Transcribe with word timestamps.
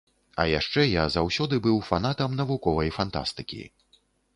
А 0.43 0.45
яшчэ 0.59 0.85
я 0.85 1.03
заўсёды 1.17 1.61
быў 1.67 1.77
фанатам 1.93 2.31
навуковай 2.43 2.95
фантастыкі. 3.01 3.63